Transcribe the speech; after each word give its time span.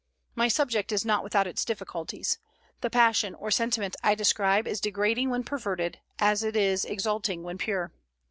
My 0.33 0.47
subject 0.47 0.91
is 0.91 1.05
not 1.05 1.23
without 1.23 1.45
its 1.45 1.63
difficulties. 1.63 2.39
The 2.79 2.89
passion 2.89 3.35
or 3.35 3.51
sentiment 3.51 3.95
I 4.03 4.15
describe 4.15 4.65
is 4.65 4.81
degrading 4.81 5.29
when 5.29 5.43
perverted, 5.43 5.99
as 6.17 6.41
it 6.41 6.55
is 6.55 6.85
exalting 6.85 7.43
when 7.43 7.59
pure. 7.59 7.93